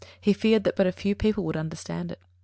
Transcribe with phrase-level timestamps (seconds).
[0.19, 2.19] He feared that but few people would understand it.